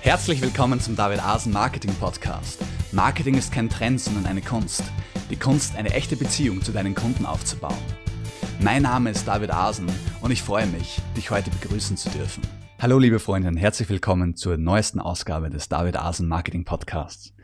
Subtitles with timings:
[0.00, 2.60] Herzlich willkommen zum David Asen Marketing Podcast.
[2.92, 4.84] Marketing ist kein Trend, sondern eine Kunst.
[5.28, 7.76] Die Kunst, eine echte Beziehung zu deinen Kunden aufzubauen.
[8.60, 9.86] Mein Name ist David Asen
[10.22, 12.42] und ich freue mich, dich heute begrüßen zu dürfen.
[12.78, 17.34] Hallo liebe Freundinnen, herzlich willkommen zur neuesten Ausgabe des David Asen Marketing Podcasts.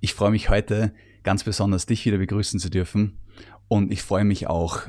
[0.00, 3.18] Ich freue mich heute ganz besonders, dich wieder begrüßen zu dürfen
[3.68, 4.80] und ich freue mich auch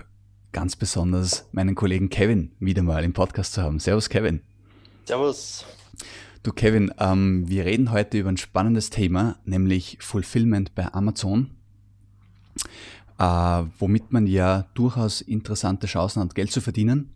[0.53, 3.79] ganz besonders, meinen Kollegen Kevin wieder mal im Podcast zu haben.
[3.79, 4.41] Servus Kevin.
[5.05, 5.65] Servus.
[6.43, 11.51] Du Kevin, ähm, wir reden heute über ein spannendes Thema, nämlich Fulfillment bei Amazon,
[13.19, 13.23] äh,
[13.77, 17.11] womit man ja durchaus interessante Chancen hat, Geld zu verdienen.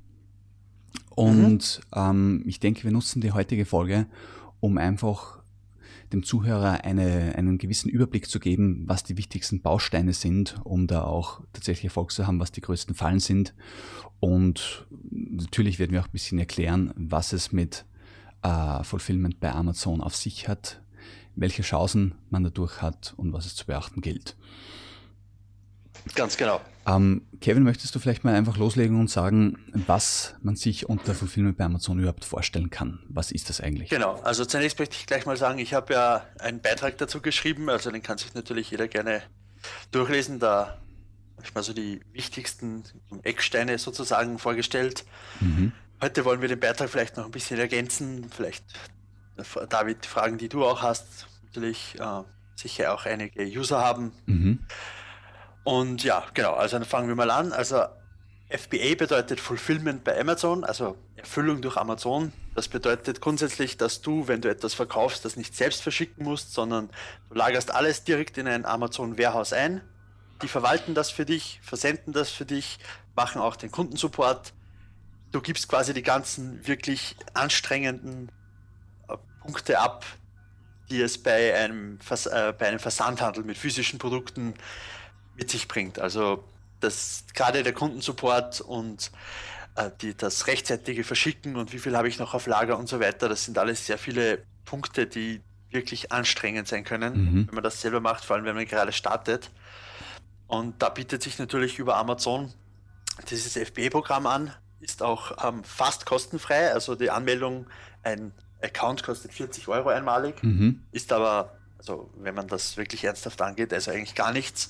[1.09, 1.99] Und mhm.
[1.99, 4.05] ähm, ich denke, wir nutzen die heutige Folge,
[4.59, 5.39] um einfach
[6.13, 11.03] dem Zuhörer eine, einen gewissen Überblick zu geben, was die wichtigsten Bausteine sind, um da
[11.03, 13.55] auch tatsächlich Erfolg zu haben, was die größten Fallen sind.
[14.19, 17.85] Und natürlich werden wir auch ein bisschen erklären, was es mit
[18.45, 20.81] äh, Fulfillment bei Amazon auf sich hat,
[21.35, 24.35] welche Chancen man dadurch hat und was es zu beachten gilt.
[26.13, 26.61] Ganz genau.
[26.85, 29.57] Ähm, Kevin, möchtest du vielleicht mal einfach loslegen und sagen,
[29.87, 32.99] was man sich unter Fulfillment bei Amazon überhaupt vorstellen kann?
[33.09, 33.89] Was ist das eigentlich?
[33.89, 37.69] Genau, also zunächst möchte ich gleich mal sagen, ich habe ja einen Beitrag dazu geschrieben,
[37.69, 39.23] also den kann sich natürlich jeder gerne
[39.89, 40.37] durchlesen.
[40.37, 40.77] Da
[41.37, 42.83] habe ich mal so die wichtigsten
[43.23, 45.05] Ecksteine sozusagen vorgestellt.
[45.39, 45.71] Mhm.
[46.01, 48.29] Heute wollen wir den Beitrag vielleicht noch ein bisschen ergänzen.
[48.29, 48.65] Vielleicht,
[49.37, 52.23] äh, David, Fragen, die du auch hast, natürlich äh,
[52.55, 54.11] sicher auch einige User haben.
[54.25, 54.59] Mhm.
[55.63, 57.53] Und ja, genau, also dann fangen wir mal an.
[57.53, 57.85] Also
[58.49, 62.31] FBA bedeutet Fulfillment bei Amazon, also Erfüllung durch Amazon.
[62.53, 66.89] Das bedeutet grundsätzlich, dass du, wenn du etwas verkaufst, das nicht selbst verschicken musst, sondern
[67.29, 69.81] du lagerst alles direkt in ein Amazon Warehouse ein.
[70.41, 72.77] Die verwalten das für dich, versenden das für dich,
[73.15, 74.53] machen auch den Kundensupport
[75.35, 78.31] du gibst quasi die ganzen wirklich anstrengenden
[79.09, 80.05] äh, Punkte ab,
[80.89, 84.53] die es bei einem, Vers äh, bei einem Versandhandel mit physischen Produkten
[85.35, 85.99] mit sich bringt.
[85.99, 86.45] Also
[86.79, 89.11] das gerade der Kundensupport und
[89.75, 93.01] äh, die, das rechtzeitige Verschicken und wie viel habe ich noch auf Lager und so
[93.01, 97.47] weiter, das sind alles sehr viele Punkte, die wirklich anstrengend sein können, mhm.
[97.47, 99.51] wenn man das selber macht, vor allem wenn man gerade startet.
[100.47, 102.53] Und da bietet sich natürlich über Amazon
[103.29, 106.71] dieses FBA-Programm an, ist auch ähm, fast kostenfrei.
[106.71, 107.67] Also die Anmeldung,
[108.03, 108.31] ein
[108.61, 110.81] Account kostet 40 Euro einmalig, mhm.
[110.91, 114.69] ist aber, also wenn man das wirklich ernsthaft angeht, also eigentlich gar nichts.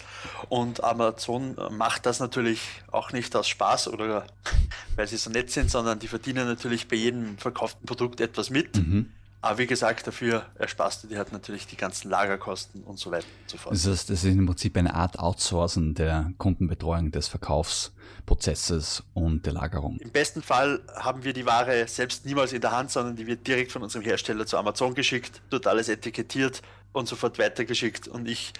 [0.49, 2.61] Und Amazon macht das natürlich
[2.91, 4.25] auch nicht aus Spaß oder
[4.95, 8.77] weil sie so nett sind, sondern die verdienen natürlich bei jedem verkauften Produkt etwas mit.
[8.77, 9.11] Mhm.
[9.45, 13.27] Aber wie gesagt, dafür ersparst du dir halt natürlich die ganzen Lagerkosten und so weiter
[13.43, 13.75] und so fort.
[13.75, 19.53] Das heißt, das ist im Prinzip eine Art Outsourcen der Kundenbetreuung des Verkaufsprozesses und der
[19.53, 19.99] Lagerung.
[19.99, 23.45] Im besten Fall haben wir die Ware selbst niemals in der Hand, sondern die wird
[23.45, 28.07] direkt von unserem Hersteller zu Amazon geschickt, dort alles etikettiert und sofort weitergeschickt.
[28.07, 28.51] Und ich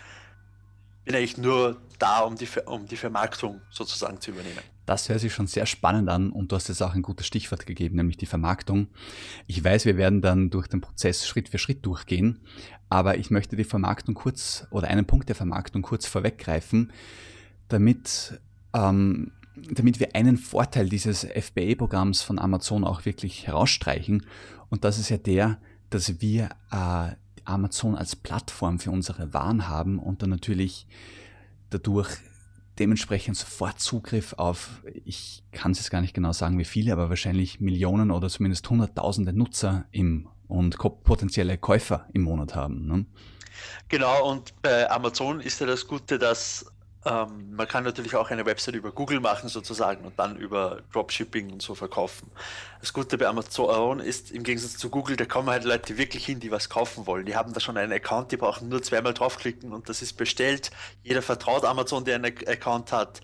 [1.04, 4.75] bin eigentlich nur da, um die, um die Vermarktung sozusagen zu übernehmen.
[4.86, 7.66] Das hört sich schon sehr spannend an und du hast jetzt auch ein gutes Stichwort
[7.66, 8.88] gegeben, nämlich die Vermarktung.
[9.48, 12.40] Ich weiß, wir werden dann durch den Prozess Schritt für Schritt durchgehen,
[12.90, 16.92] aber ich möchte die Vermarktung kurz oder einen Punkt der Vermarktung kurz vorweggreifen,
[17.68, 18.40] damit,
[18.74, 24.26] ähm, damit wir einen Vorteil dieses FBA-Programms von Amazon auch wirklich herausstreichen.
[24.70, 25.58] Und das ist ja der,
[25.90, 27.16] dass wir äh,
[27.46, 30.88] Amazon als Plattform für unsere Waren haben und dann natürlich
[31.70, 32.10] dadurch
[32.80, 37.10] dementsprechend sofort Zugriff auf, ich kann es jetzt gar nicht genau sagen, wie viele, aber
[37.10, 42.86] wahrscheinlich Millionen oder zumindest Hunderttausende Nutzer im und potenzielle Käufer im Monat haben.
[42.88, 43.06] Ne?
[43.90, 46.66] Genau, und bei Amazon ist ja das Gute, dass
[47.06, 51.52] ähm, man kann natürlich auch eine Website über Google machen sozusagen und dann über Dropshipping
[51.52, 52.32] und so verkaufen.
[52.80, 56.40] Das Gute bei Amazon ist im Gegensatz zu Google, da kommen halt Leute wirklich hin,
[56.40, 57.26] die was kaufen wollen.
[57.28, 60.72] Die haben da schon einen Account, die brauchen nur zweimal draufklicken und das ist bestellt.
[61.04, 63.22] Jeder vertraut Amazon, der einen Account hat.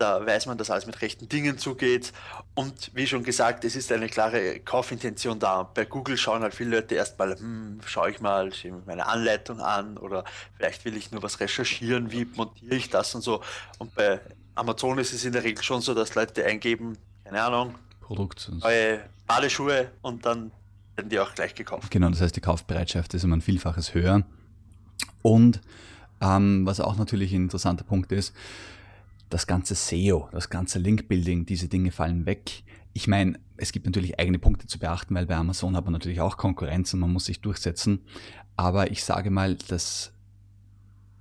[0.00, 2.14] Da weiß man, dass alles mit rechten Dingen zugeht.
[2.54, 5.64] Und wie schon gesagt, es ist eine klare Kaufintention da.
[5.64, 8.50] Bei Google schauen halt viele Leute erstmal, hm, schaue ich mal
[8.86, 10.24] meine Anleitung an oder
[10.56, 13.42] vielleicht will ich nur was recherchieren, wie montiere ich das und so.
[13.78, 14.22] Und bei
[14.54, 18.50] Amazon ist es in der Regel schon so, dass Leute eingeben, keine Ahnung, Produkt.
[18.62, 20.50] neue Badeschuhe und dann
[20.96, 21.90] werden die auch gleich gekauft.
[21.90, 24.22] Genau, das heißt, die Kaufbereitschaft ist immer ein Vielfaches höher.
[25.20, 25.60] Und
[26.22, 28.34] ähm, was auch natürlich ein interessanter Punkt ist,
[29.30, 32.62] das ganze SEO, das ganze Link-Building, diese Dinge fallen weg.
[32.92, 36.20] Ich meine, es gibt natürlich eigene Punkte zu beachten, weil bei Amazon hat man natürlich
[36.20, 38.04] auch Konkurrenz und man muss sich durchsetzen.
[38.56, 40.12] Aber ich sage mal, das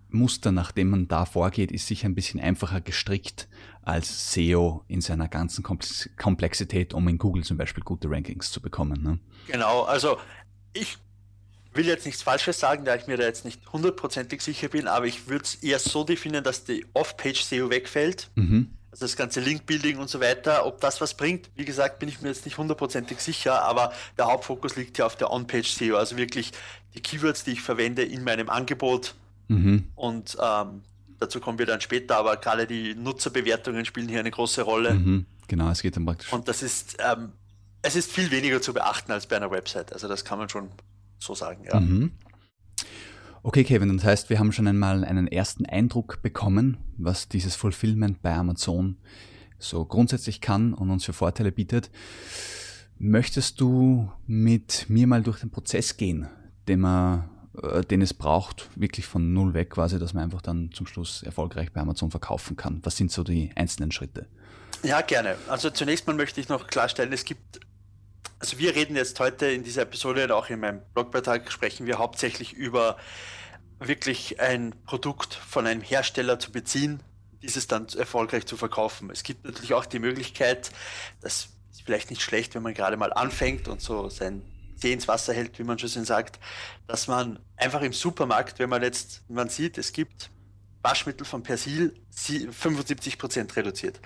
[0.10, 3.48] Muster, nach dem man da vorgeht, ist sicher ein bisschen einfacher gestrickt
[3.84, 9.04] als SEO in seiner ganzen Komplexität, um in Google zum Beispiel gute Rankings zu bekommen.
[9.04, 9.20] Ne?
[9.48, 10.18] Genau, also
[10.74, 10.98] ich
[11.74, 15.06] will jetzt nichts Falsches sagen, da ich mir da jetzt nicht hundertprozentig sicher bin, aber
[15.06, 18.30] ich würde es eher so definieren, dass die Off-Page-SEO wegfällt.
[18.36, 18.72] Mhm.
[18.92, 20.66] Also das ganze Link-Building und so weiter.
[20.66, 24.26] Ob das was bringt, wie gesagt, bin ich mir jetzt nicht hundertprozentig sicher, aber der
[24.26, 26.52] Hauptfokus liegt ja auf der On-Page-SEO, also wirklich
[26.96, 29.14] die Keywords, die ich verwende in meinem Angebot.
[29.48, 29.90] Mhm.
[29.96, 30.82] Und ähm,
[31.20, 34.96] dazu kommen wir dann später, aber gerade die Nutzerbewertungen spielen hier eine große Rolle.
[34.96, 35.26] Mhm.
[35.48, 36.32] Genau, es geht dann praktisch.
[36.34, 37.32] Und das ist, ähm,
[37.84, 39.94] es ist viel weniger zu beachten als bei einer Website.
[39.94, 40.70] Also das kann man schon
[41.20, 41.80] so sagen, ja.
[41.80, 42.12] Mhm.
[43.42, 48.22] Okay, Kevin, das heißt, wir haben schon einmal einen ersten Eindruck bekommen, was dieses Fulfillment
[48.22, 48.98] bei Amazon
[49.58, 51.90] so grundsätzlich kann und uns für Vorteile bietet.
[52.98, 56.28] Möchtest du mit mir mal durch den Prozess gehen,
[56.68, 57.30] den, man,
[57.62, 61.24] äh, den es braucht, wirklich von null weg quasi, dass man einfach dann zum Schluss
[61.24, 62.82] erfolgreich bei Amazon verkaufen kann?
[62.84, 64.28] Was sind so die einzelnen Schritte?
[64.84, 65.36] Ja, gerne.
[65.48, 67.62] Also zunächst mal möchte ich noch klarstellen, es gibt
[68.40, 71.98] also wir reden jetzt heute in dieser Episode und auch in meinem Blogbeitrag sprechen wir
[71.98, 72.98] hauptsächlich über
[73.80, 77.02] wirklich ein Produkt von einem Hersteller zu beziehen,
[77.42, 79.10] dieses dann erfolgreich zu verkaufen.
[79.10, 80.72] Es gibt natürlich auch die Möglichkeit,
[81.22, 84.42] das ist vielleicht nicht schlecht, wenn man gerade mal anfängt und so sein
[84.78, 86.40] Zeh ins Wasser hält, wie man schon sagt,
[86.88, 90.30] dass man einfach im Supermarkt, wenn man jetzt, man sieht, es gibt
[90.82, 94.00] Waschmittel von Persil 75% reduziert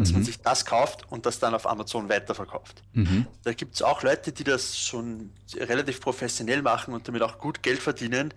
[0.00, 0.16] dass mhm.
[0.16, 2.82] man sich das kauft und das dann auf Amazon weiterverkauft.
[2.92, 3.26] Mhm.
[3.44, 7.62] Da gibt es auch Leute, die das schon relativ professionell machen und damit auch gut
[7.62, 8.34] Geld verdienen.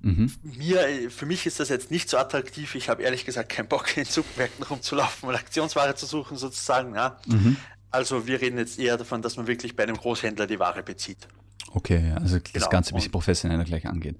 [0.00, 0.30] Mhm.
[0.42, 2.74] Mir, für mich ist das jetzt nicht so attraktiv.
[2.74, 6.94] Ich habe ehrlich gesagt keinen Bock, in Supermärkten rumzulaufen und Aktionsware zu suchen, sozusagen.
[6.94, 7.18] Ja.
[7.26, 7.56] Mhm.
[7.90, 11.28] Also wir reden jetzt eher davon, dass man wirklich bei einem Großhändler die Ware bezieht.
[11.72, 12.68] Okay, also das genau.
[12.68, 14.16] Ganze ein bisschen professioneller gleich angehen.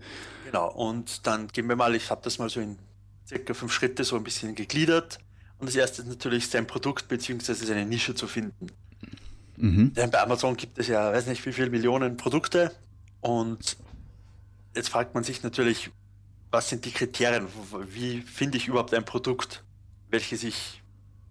[0.47, 2.79] Genau, und dann gehen wir mal, ich habe das mal so in
[3.27, 5.19] circa fünf Schritte so ein bisschen gegliedert.
[5.65, 7.55] Und das erste ist natürlich sein Produkt bzw.
[7.55, 8.67] seine Nische zu finden.
[9.57, 9.95] Mhm.
[9.95, 12.71] Denn bei Amazon gibt es ja, weiß nicht wie viele Millionen Produkte
[13.23, 13.79] und
[14.77, 15.91] jetzt fragt man sich natürlich,
[16.51, 17.49] was sind die Kriterien?
[17.89, 19.65] Wie finde ich überhaupt ein Produkt,
[20.11, 20.83] welches ich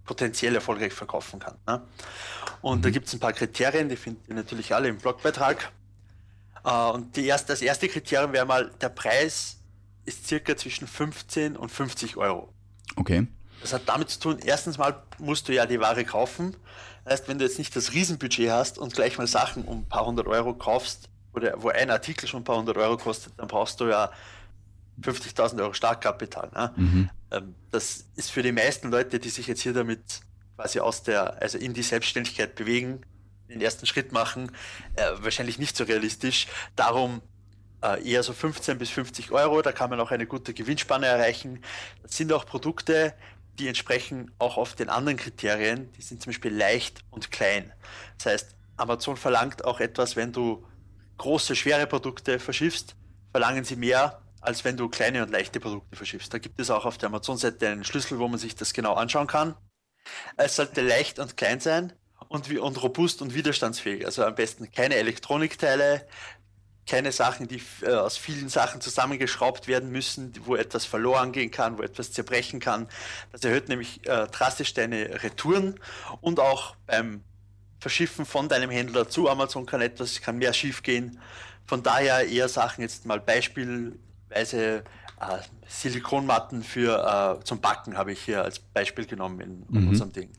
[0.04, 1.60] potenziell erfolgreich verkaufen kann?
[1.68, 1.84] Ne?
[2.64, 2.82] Und mhm.
[2.82, 5.72] da gibt es ein paar Kriterien, die finden ihr natürlich alle im Blogbeitrag.
[6.66, 9.60] Äh, und die erste, das erste Kriterium wäre mal, der Preis
[10.06, 12.52] ist circa zwischen 15 und 50 Euro.
[12.96, 13.28] Okay.
[13.64, 16.56] Das hat damit zu tun, erstens mal musst du ja die Ware kaufen.
[17.04, 19.90] Das heißt, wenn du jetzt nicht das Riesenbudget hast und gleich mal Sachen um ein
[19.90, 23.48] paar hundert Euro kaufst, oder wo ein Artikel schon ein paar hundert Euro kostet, dann
[23.48, 24.12] brauchst du ja
[25.02, 26.52] 50.000 Euro Startkapital.
[26.54, 26.74] Ne?
[26.76, 27.10] Mhm.
[27.32, 30.22] Ähm, das ist für die meisten Leute, die sich jetzt hier damit
[30.56, 33.02] quasi aus der, also in die Selbstständigkeit bewegen,
[33.50, 34.52] den ersten Schritt machen,
[34.96, 36.48] äh, wahrscheinlich nicht so realistisch.
[36.76, 37.22] Darum
[37.82, 41.64] äh, eher so 15 bis 50 Euro, da kann man auch eine gute Gewinnspanne erreichen.
[42.04, 43.14] Das sind auch Produkte,
[43.60, 45.92] die entsprechen auch oft den anderen Kriterien.
[45.94, 47.72] Die sind zum Beispiel leicht und klein.
[48.18, 50.66] Das heißt, Amazon verlangt auch etwas, wenn du
[51.18, 52.96] große, schwere Produkte verschiffst,
[53.32, 56.34] verlangen sie mehr, als wenn du kleine und leichte Produkte verschiffst.
[56.34, 59.28] Da gibt es auch auf der Amazon-Seite einen Schlüssel, wo man sich das genau anschauen
[59.28, 59.56] kann.
[60.36, 61.94] Es sollte leicht und klein sein
[62.28, 64.06] und, und robust und widerstandsfähig.
[64.06, 66.06] Also am besten keine Elektronikteile,
[66.86, 71.78] keine Sachen, die äh, aus vielen Sachen zusammengeschraubt werden müssen, wo etwas verloren gehen kann,
[71.78, 72.88] wo etwas zerbrechen kann.
[73.32, 75.80] Das erhöht nämlich äh, drastisch deine Retouren
[76.22, 77.24] und auch beim
[77.80, 81.20] Verschiffen von deinem Händler zu Amazon kann etwas, kann mehr schief gehen.
[81.66, 84.84] Von daher eher Sachen jetzt mal beispielsweise
[85.20, 85.38] äh,
[85.68, 89.90] Silikonmatten für äh, zum Backen habe ich hier als Beispiel genommen in, mhm.
[89.90, 90.30] unserem Ding.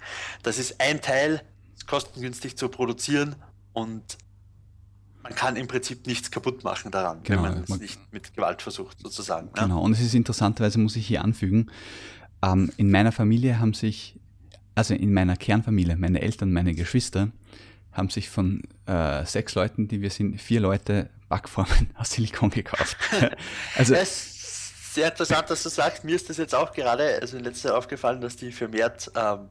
[0.43, 1.43] Das ist ein Teil,
[1.87, 3.37] kostengünstig zu produzieren
[3.73, 4.19] und
[5.25, 8.61] man kann im Prinzip nichts kaputt machen daran, genau, wenn man es nicht mit Gewalt
[8.61, 9.47] versucht, sozusagen.
[9.47, 9.53] Ne?
[9.55, 11.71] Genau, und es ist interessanterweise, muss ich hier anfügen,
[12.43, 14.21] ähm, in meiner Familie haben sich,
[14.75, 17.31] also in meiner Kernfamilie, meine Eltern, meine Geschwister,
[17.91, 22.99] haben sich von äh, sechs Leuten, die wir sind, vier Leute Backformen aus Silikon gekauft.
[23.77, 26.05] also, es ist sehr interessant, dass du sagst.
[26.05, 29.49] Mir ist das jetzt auch gerade, also in letzter Zeit aufgefallen, dass die vermehrt ähm,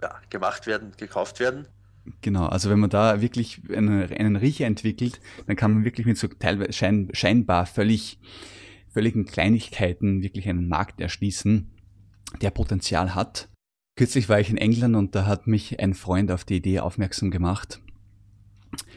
[0.00, 1.68] ja, gemacht werden, gekauft werden.
[2.20, 6.18] Genau, also wenn man da wirklich einen, einen Riecher entwickelt, dann kann man wirklich mit
[6.18, 8.18] so teilweise schein, scheinbar völlig,
[8.90, 11.70] völligen Kleinigkeiten wirklich einen Markt erschließen,
[12.42, 13.48] der Potenzial hat.
[13.96, 17.30] Kürzlich war ich in England und da hat mich ein Freund auf die Idee aufmerksam
[17.30, 17.80] gemacht.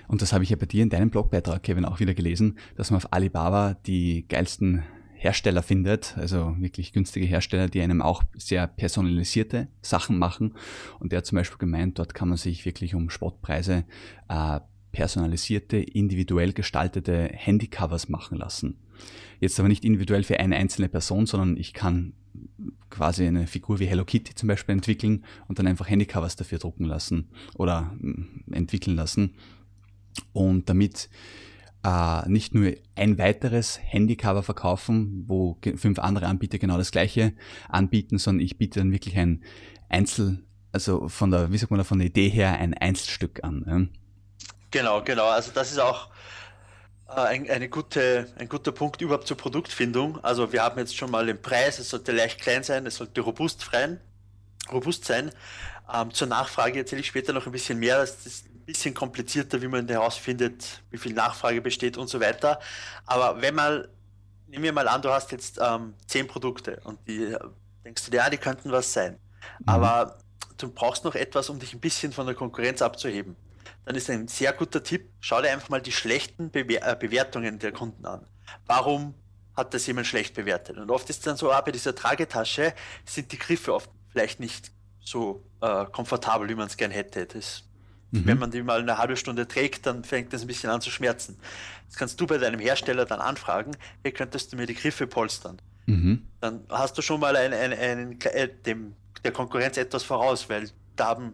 [0.08, 2.92] Und das habe ich ja bei dir in deinem Blogbeitrag, Kevin, auch wieder gelesen, dass
[2.92, 4.84] man auf Alibaba die geilsten
[5.18, 10.54] Hersteller findet, also wirklich günstige Hersteller, die einem auch sehr personalisierte Sachen machen.
[11.00, 13.86] Und der hat zum Beispiel gemeint, dort kann man sich wirklich um Spottpreise
[14.30, 14.60] äh,
[14.92, 18.78] personalisierte, individuell gestaltete Handycovers machen lassen.
[19.40, 22.14] Jetzt aber nicht individuell für eine einzelne Person, sondern ich kann
[22.90, 26.86] quasi eine Figur wie Hello Kitty zum Beispiel entwickeln und dann einfach Handycovers dafür drucken
[26.86, 29.36] lassen oder mm, entwickeln lassen.
[30.34, 31.10] Und damit
[31.88, 37.34] äh, nicht nur ein weiteres Handycover verkaufen, wo fünf andere Anbieter genau das gleiche
[37.70, 39.44] anbieten, sondern ich biete dann wirklich ein
[39.88, 43.64] Einzel, also von der, wie sagt man von der Idee her ein Einzelstück an.
[43.66, 44.00] Ja?
[44.72, 45.28] Genau, genau.
[45.28, 46.10] Also das ist auch
[47.08, 50.22] äh, ein, eine gute, ein guter Punkt überhaupt zur Produktfindung.
[50.26, 53.22] Also wir haben jetzt schon mal den Preis, es sollte leicht klein sein, es sollte
[53.22, 54.02] robust, freien,
[54.74, 55.32] robust sein.
[55.94, 58.00] Ähm, zur Nachfrage erzähle ich später noch ein bisschen mehr.
[58.00, 62.60] Das ist ein bisschen komplizierter, wie man herausfindet, wie viel Nachfrage besteht und so weiter.
[63.08, 63.90] Aber wenn mal,
[64.48, 67.36] nehmen wir mal an, du hast jetzt ähm, zehn Produkte und die
[67.84, 69.14] denkst du dir, ja, die könnten was sein.
[69.60, 69.66] Mhm.
[69.66, 70.20] Aber
[70.58, 73.36] du brauchst noch etwas, um dich ein bisschen von der Konkurrenz abzuheben
[73.88, 77.58] dann ist ein sehr guter Tipp, schau dir einfach mal die schlechten Bewer äh, Bewertungen
[77.58, 78.28] der Kunden an.
[78.66, 79.14] Warum
[79.56, 80.78] hat das jemand schlecht bewertet?
[80.78, 82.74] Und oft ist es dann so, ah, bei dieser Tragetasche
[83.06, 87.28] sind die Griffe oft vielleicht nicht so äh, komfortabel, wie man es gern hätte.
[87.28, 87.64] Das,
[88.22, 88.26] mhm.
[88.26, 90.92] Wenn man die mal eine halbe Stunde trägt, dann fängt das ein bisschen an zu
[90.92, 91.38] schmerzen.
[91.88, 93.72] Das kannst du bei deinem Hersteller dann anfragen,
[94.04, 95.58] hey, könntest du mir die Griffe polstern?
[95.86, 96.24] Mhm.
[96.42, 98.94] Dann hast du schon mal einen, einen, einen, äh, dem,
[99.24, 101.34] der Konkurrenz etwas voraus, weil da haben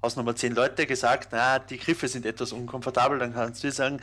[0.00, 4.00] aus Nummer 10 Leute gesagt, na, die Griffe sind etwas unkomfortabel, dann kannst du sagen,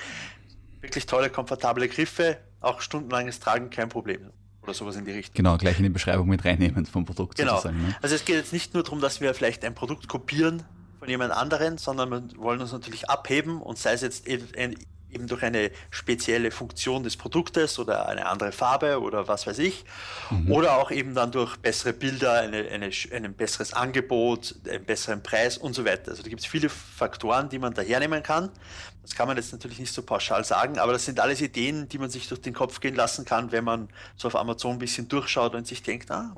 [0.81, 4.31] wirklich tolle, komfortable Griffe, auch stundenlanges Tragen kein Problem.
[4.63, 5.33] Oder sowas in die Richtung.
[5.33, 7.55] Genau, gleich in die Beschreibung mit reinnehmen vom Produkt genau.
[7.55, 7.81] sozusagen.
[7.81, 7.95] Ne?
[8.01, 10.63] Also es geht jetzt nicht nur darum, dass wir vielleicht ein Produkt kopieren
[11.01, 14.45] von jemand anderen, sondern wir wollen uns natürlich abheben und sei es jetzt eben
[15.25, 19.83] durch eine spezielle Funktion des Produktes oder eine andere Farbe oder was weiß ich.
[20.29, 20.51] Mhm.
[20.51, 25.57] Oder auch eben dann durch bessere Bilder, eine, eine, ein besseres Angebot, einen besseren Preis
[25.57, 26.11] und so weiter.
[26.11, 28.51] Also da gibt es viele Faktoren, die man da hernehmen kann.
[29.01, 31.97] Das kann man jetzt natürlich nicht so pauschal sagen, aber das sind alles Ideen, die
[31.97, 35.07] man sich durch den Kopf gehen lassen kann, wenn man so auf Amazon ein bisschen
[35.07, 36.35] durchschaut und sich denkt, ah,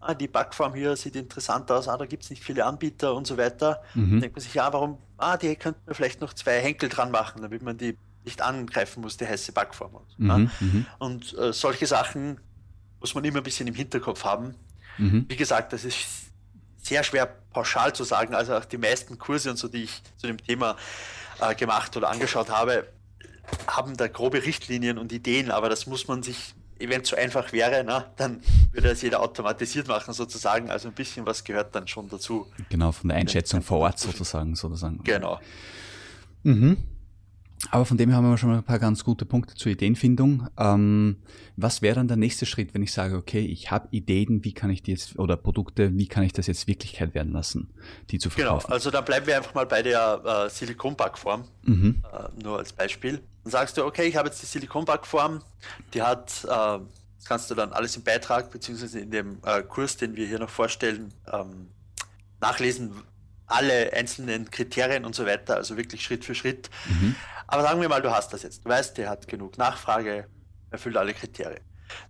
[0.00, 3.26] ah die Backform hier sieht interessant aus, ah, da gibt es nicht viele Anbieter und
[3.26, 3.82] so weiter.
[3.94, 4.10] Mhm.
[4.10, 7.10] Dann denkt man sich, ja, warum, ah, die könnten wir vielleicht noch zwei Henkel dran
[7.10, 9.92] machen, damit man die nicht angreifen muss, die heiße Backform.
[10.16, 10.38] Mhm, ja?
[10.38, 10.86] Mhm.
[10.98, 12.40] Und äh, solche Sachen
[13.00, 14.54] muss man immer ein bisschen im Hinterkopf haben.
[14.98, 15.26] Mhm.
[15.28, 16.23] Wie gesagt, das ist
[16.84, 18.34] sehr schwer pauschal zu sagen.
[18.34, 20.76] Also auch die meisten Kurse und so, die ich zu dem Thema
[21.40, 22.86] äh, gemacht oder angeschaut habe,
[23.66, 27.52] haben da grobe Richtlinien und Ideen, aber das muss man sich, wenn es so einfach
[27.52, 28.40] wäre, na, dann
[28.72, 30.70] würde das jeder automatisiert machen sozusagen.
[30.70, 32.46] Also ein bisschen was gehört dann schon dazu.
[32.68, 34.54] Genau, von der Einschätzung vor Ort sozusagen.
[34.54, 35.02] sozusagen.
[35.04, 35.40] Genau.
[36.42, 36.78] Mhm.
[37.70, 40.48] Aber von dem her haben wir schon mal ein paar ganz gute Punkte zur Ideenfindung.
[40.58, 41.16] Ähm,
[41.56, 44.70] was wäre dann der nächste Schritt, wenn ich sage, okay, ich habe Ideen, wie kann
[44.70, 47.72] ich die jetzt, oder Produkte, wie kann ich das jetzt Wirklichkeit werden lassen,
[48.10, 48.66] die zu genau, verkaufen?
[48.66, 52.02] Genau, also dann bleiben wir einfach mal bei der äh, Silikonbackform, mhm.
[52.12, 53.20] äh, nur als Beispiel.
[53.44, 55.40] Dann sagst du, okay, ich habe jetzt die Silikonbackform,
[55.92, 59.96] die hat, äh, das kannst du dann alles im Beitrag, beziehungsweise in dem äh, Kurs,
[59.96, 61.68] den wir hier noch vorstellen, ähm,
[62.40, 62.92] nachlesen,
[63.54, 66.70] alle einzelnen Kriterien und so weiter, also wirklich Schritt für Schritt.
[66.86, 67.14] Mhm.
[67.46, 68.64] Aber sagen wir mal, du hast das jetzt.
[68.64, 70.26] Du weißt, der hat genug Nachfrage,
[70.70, 71.62] erfüllt alle Kriterien.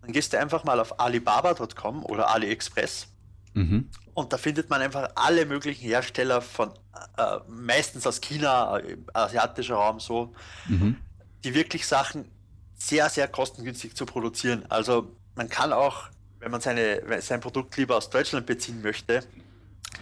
[0.03, 3.09] Dann gehst du einfach mal auf alibaba.com oder AliExpress
[3.55, 3.91] mhm.
[4.15, 6.71] und da findet man einfach alle möglichen Hersteller von
[7.17, 10.33] äh, meistens aus China, äh, asiatischer Raum so,
[10.69, 10.97] mhm.
[11.43, 12.31] die wirklich Sachen
[12.77, 14.65] sehr, sehr kostengünstig zu produzieren.
[14.69, 16.05] Also man kann auch,
[16.39, 19.25] wenn man seine, sein Produkt lieber aus Deutschland beziehen möchte,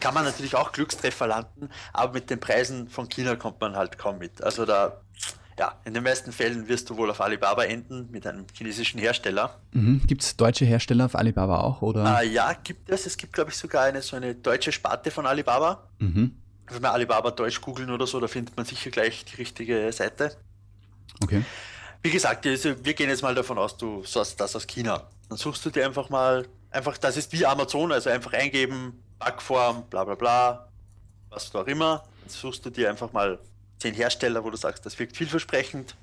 [0.00, 3.98] kann man natürlich auch Glückstreffer landen, aber mit den Preisen von China kommt man halt
[3.98, 4.42] kaum mit.
[4.42, 5.00] Also da,
[5.58, 9.60] ja, in den meisten Fällen wirst du wohl auf Alibaba enden mit einem chinesischen Hersteller.
[9.72, 10.02] Mhm.
[10.06, 11.82] Gibt es deutsche Hersteller auf Alibaba auch?
[11.82, 12.20] Oder?
[12.20, 13.06] Äh, ja, gibt es.
[13.06, 15.88] Es gibt, glaube ich, sogar eine so eine deutsche Sparte von Alibaba.
[15.98, 16.36] Mhm.
[16.68, 20.36] Wenn wir Alibaba Deutsch googeln oder so, da findet man sicher gleich die richtige Seite.
[21.22, 21.44] Okay.
[22.02, 25.08] Wie gesagt, also wir gehen jetzt mal davon aus, du sourst das aus China.
[25.28, 29.84] Dann suchst du dir einfach mal, einfach, das ist wie Amazon, also einfach eingeben, Backform,
[29.88, 30.68] bla bla bla,
[31.30, 32.02] was du auch immer.
[32.20, 33.38] Dann suchst du dir einfach mal
[33.78, 35.96] zehn Hersteller, wo du sagst, das wirkt vielversprechend.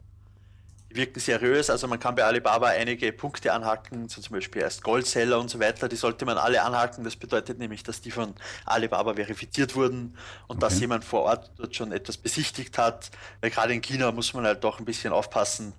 [0.89, 4.81] Die wirken seriös, also man kann bei Alibaba einige Punkte anhaken, so zum Beispiel erst
[4.81, 7.03] Goldseller und so weiter, die sollte man alle anhaken.
[7.03, 8.33] Das bedeutet nämlich, dass die von
[8.65, 10.59] Alibaba verifiziert wurden und okay.
[10.61, 13.11] dass jemand vor Ort dort schon etwas besichtigt hat.
[13.41, 15.73] Weil gerade in China muss man halt doch ein bisschen aufpassen,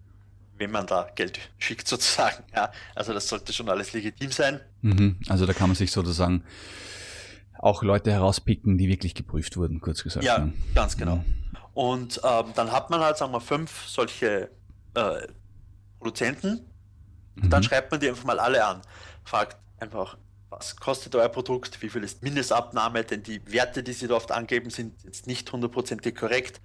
[0.59, 2.45] wenn man da Geld schickt sozusagen.
[2.55, 4.61] Ja, also das sollte schon alles legitim sein.
[4.83, 5.17] Mhm.
[5.29, 6.45] Also da kann man sich sozusagen
[7.63, 10.25] auch Leute herauspicken, die wirklich geprüft wurden, kurz gesagt.
[10.25, 10.53] Ja, ne?
[10.75, 11.17] ganz genau.
[11.17, 11.25] Mhm.
[11.75, 14.51] Und ähm, dann hat man halt, sagen wir, fünf solche
[14.95, 15.27] äh,
[15.99, 16.67] Produzenten.
[17.35, 17.51] Mhm.
[17.51, 18.81] Dann schreibt man die einfach mal alle an.
[19.25, 20.17] Fragt einfach,
[20.49, 24.33] was kostet euer Produkt, wie viel ist Mindestabnahme, denn die Werte, die sie da oft
[24.33, 26.61] angeben, sind jetzt nicht hundertprozentig korrekt.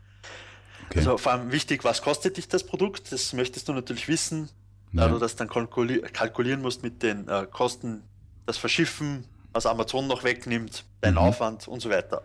[0.88, 1.00] Okay.
[1.00, 3.12] Also vor allem wichtig, was kostet dich das Produkt?
[3.12, 4.50] Das möchtest du natürlich wissen,
[4.92, 5.04] ja.
[5.04, 8.04] da du das dann kalkulieren musst mit den äh, Kosten,
[8.46, 11.19] das Verschiffen, was Amazon noch wegnimmt, dein mhm.
[11.19, 12.21] Aufwand und so weiter.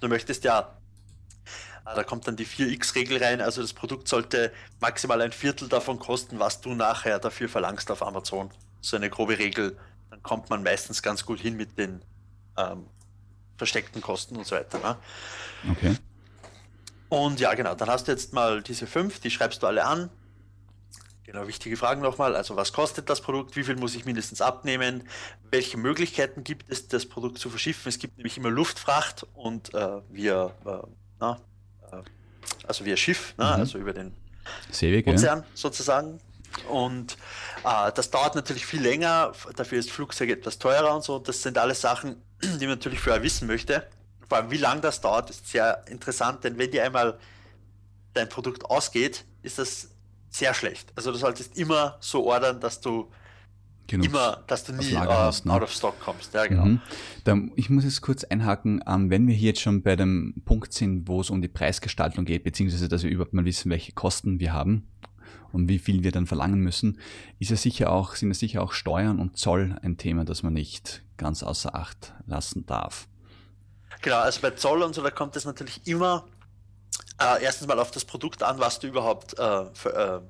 [0.00, 0.74] Du möchtest ja
[1.84, 3.42] Ah, da kommt dann die 4x-Regel rein.
[3.42, 8.02] Also das Produkt sollte maximal ein Viertel davon kosten, was du nachher dafür verlangst auf
[8.02, 8.50] Amazon.
[8.80, 9.76] So eine grobe Regel.
[10.10, 12.02] Dann kommt man meistens ganz gut hin mit den
[12.56, 12.86] ähm,
[13.58, 14.78] versteckten Kosten und so weiter.
[14.78, 14.96] Ne?
[15.72, 15.96] Okay.
[17.10, 20.08] Und ja, genau, dann hast du jetzt mal diese fünf, die schreibst du alle an.
[21.24, 22.36] Genau, wichtige Fragen nochmal.
[22.36, 23.56] Also, was kostet das Produkt?
[23.56, 25.08] Wie viel muss ich mindestens abnehmen?
[25.50, 27.88] Welche Möglichkeiten gibt es, das Produkt zu verschiffen?
[27.88, 30.86] Es gibt nämlich immer Luftfracht und äh, via, äh,
[31.18, 31.40] na,
[31.90, 31.96] äh,
[32.66, 33.44] also via Schiff, ne?
[33.44, 33.50] mhm.
[33.52, 34.14] also über den
[34.70, 35.46] Seeweg, Ozean ja.
[35.54, 36.20] sozusagen.
[36.68, 37.16] Und
[37.64, 39.32] äh, das dauert natürlich viel länger.
[39.56, 41.18] Dafür ist Flugzeug etwas teurer und so.
[41.18, 43.86] Das sind alles Sachen, die man natürlich vorher wissen möchte.
[44.28, 47.18] Vor allem, wie lange das dauert, ist sehr interessant, denn wenn dir einmal
[48.12, 49.88] dein Produkt ausgeht, ist das
[50.34, 50.92] sehr schlecht.
[50.96, 53.10] Also du solltest immer so ordern, dass du
[53.86, 55.52] Genug immer, dass du nie uh, hast, ne?
[55.52, 56.32] out of stock kommst.
[56.32, 56.64] Ja, genau.
[56.64, 56.80] Mhm.
[57.24, 60.72] Da, ich muss jetzt kurz einhaken, ähm, wenn wir hier jetzt schon bei dem Punkt
[60.72, 64.40] sind, wo es um die Preisgestaltung geht, beziehungsweise dass wir überhaupt mal wissen, welche Kosten
[64.40, 64.88] wir haben
[65.52, 66.98] und wie viel wir dann verlangen müssen,
[67.38, 70.54] ist ja sicher auch, sind ja sicher auch Steuern und Zoll ein Thema, das man
[70.54, 73.06] nicht ganz außer Acht lassen darf.
[74.00, 76.24] Genau, also bei Zoll und so, da kommt es natürlich immer
[77.20, 80.22] äh, erstens mal auf das Produkt an, was du überhaupt äh, für,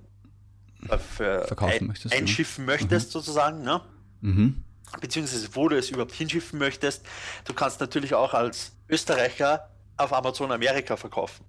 [0.88, 2.72] äh, für Verkaufen ein, möchtest, einschiffen ja.
[2.72, 3.12] möchtest, mhm.
[3.12, 3.62] sozusagen.
[3.62, 3.80] Ne?
[4.20, 4.64] Mhm.
[5.00, 7.04] Beziehungsweise wo du es überhaupt hinschiffen möchtest.
[7.44, 11.44] Du kannst natürlich auch als Österreicher auf Amazon Amerika verkaufen.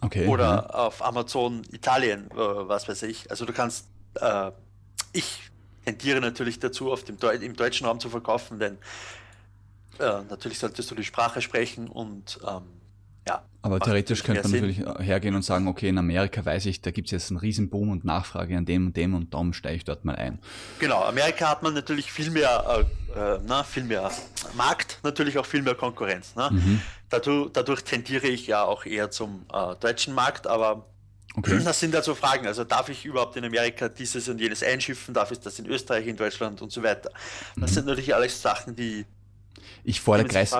[0.00, 0.26] Okay.
[0.26, 0.66] Oder ja.
[0.66, 3.30] auf Amazon Italien, äh, was weiß ich.
[3.30, 3.86] Also du kannst,
[4.20, 4.50] äh,
[5.12, 5.50] ich
[5.84, 8.78] tendiere natürlich dazu, auf dem Deu im deutschen Raum zu verkaufen, denn
[9.98, 12.64] äh, natürlich solltest du die Sprache sprechen und ähm,
[13.28, 13.42] ja.
[13.64, 14.76] Aber theoretisch könnte man Sinn.
[14.76, 17.90] natürlich hergehen und sagen, okay, in Amerika weiß ich, da gibt es jetzt einen Riesenboom
[17.90, 20.40] und Nachfrage an dem und dem und darum steige ich dort mal ein.
[20.80, 24.10] Genau, Amerika hat man natürlich viel mehr, äh, äh, na, viel mehr
[24.56, 26.34] Markt, natürlich auch viel mehr Konkurrenz.
[26.34, 26.48] Ne?
[26.50, 26.80] Mhm.
[27.08, 30.86] Dadurch, dadurch, tendiere ich ja auch eher zum äh, deutschen Markt, aber
[31.36, 31.60] okay.
[31.64, 32.48] das sind also Fragen.
[32.48, 35.14] Also darf ich überhaupt in Amerika dieses und jenes einschiffen?
[35.14, 37.10] Darf ich das in Österreich, in Deutschland und so weiter?
[37.54, 37.74] Das mhm.
[37.74, 39.06] sind natürlich alles Sachen, die
[39.84, 40.54] ich vor der Kreis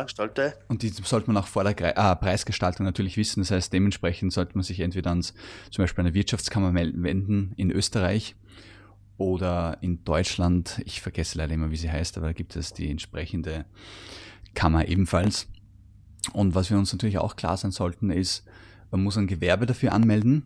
[0.69, 3.41] und die sollte man auch vor der ah, Preisgestaltung natürlich wissen.
[3.41, 5.35] Das heißt, dementsprechend sollte man sich entweder ans
[5.71, 8.35] zum Beispiel eine Wirtschaftskammer wenden in Österreich
[9.17, 10.83] oder in Deutschland.
[10.85, 13.65] Ich vergesse leider immer, wie sie heißt, aber da gibt es die entsprechende
[14.55, 15.49] Kammer ebenfalls.
[16.33, 18.45] Und was wir uns natürlich auch klar sein sollten, ist,
[18.91, 20.45] man muss ein Gewerbe dafür anmelden,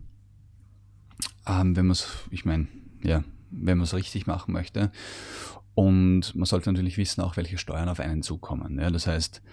[1.47, 2.67] ähm, wenn man es, ich meine,
[3.03, 4.91] ja, wenn man es richtig machen möchte.
[5.77, 8.79] Und man sollte natürlich wissen auch, welche Steuern auf einen zukommen.
[8.79, 9.43] Ja, das heißt,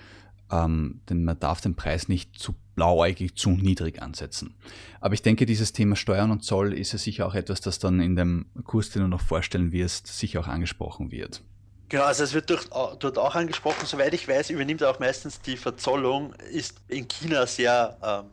[0.51, 4.55] ähm, denn man darf den Preis nicht zu blauäugig, zu niedrig ansetzen.
[5.03, 8.01] Aber ich denke, dieses Thema Steuern und Zoll ist ja sicher auch etwas, das dann
[8.01, 11.43] in dem Kurs, den du noch vorstellen wirst, sicher auch angesprochen wird.
[11.91, 15.59] Genau, also es wird durch, dort auch angesprochen, soweit ich weiß, übernimmt auch meistens die
[15.59, 18.31] Verzollung, ist in China sehr ähm,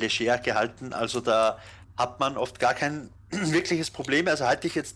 [0.00, 0.92] leger gehalten.
[0.92, 1.58] Also da
[1.96, 4.28] hat man oft gar kein wirkliches Problem.
[4.28, 4.94] Also halte ich jetzt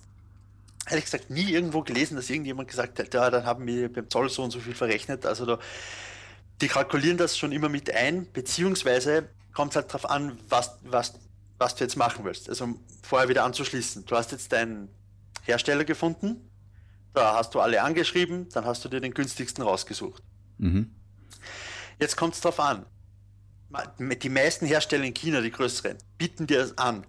[0.89, 4.31] ehrlich gesagt nie irgendwo gelesen, dass irgendjemand gesagt hat, ja, dann haben wir beim Zoll
[4.31, 5.27] so und so viel verrechnet.
[5.27, 5.59] Also da,
[6.61, 11.15] die kalkulieren das schon immer mit ein, beziehungsweise kommt es halt darauf an, was, was,
[11.59, 12.49] was du jetzt machen willst.
[12.49, 14.07] Also vorher wieder anzuschließen.
[14.07, 14.89] Du hast jetzt deinen
[15.43, 16.49] Hersteller gefunden,
[17.15, 20.23] da hast du alle angeschrieben, dann hast du dir den günstigsten rausgesucht.
[20.59, 20.95] Mhm.
[21.99, 22.87] Jetzt kommt es darauf an.
[23.99, 27.07] Die meisten Hersteller in China, die größeren, bieten dir an,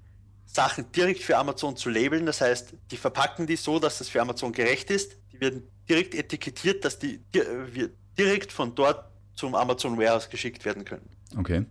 [0.54, 2.26] Sachen direkt für Amazon zu labeln.
[2.26, 5.16] Das heißt, die verpacken die so, dass das für Amazon gerecht ist.
[5.32, 7.22] Die werden direkt etikettiert, dass die
[8.18, 11.08] direkt von dort zum Amazon Warehouse geschickt werden können.
[11.38, 11.66] Okay.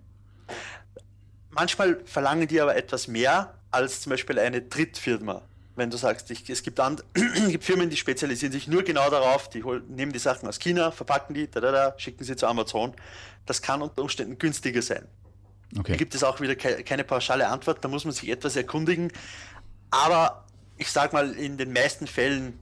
[1.51, 5.43] Manchmal verlangen die aber etwas mehr als zum Beispiel eine Drittfirma.
[5.77, 7.05] Wenn du sagst, ich, es gibt, and,
[7.49, 10.90] gibt Firmen, die spezialisieren sich nur genau darauf, die hol, nehmen die Sachen aus China,
[10.90, 12.95] verpacken die, da, da, da, schicken sie zu Amazon.
[13.47, 15.07] Das kann unter Umständen günstiger sein.
[15.79, 15.93] Okay.
[15.93, 19.13] Da gibt es auch wieder ke keine pauschale Antwort, da muss man sich etwas erkundigen.
[19.91, 20.45] Aber
[20.77, 22.59] ich sage mal, in den meisten Fällen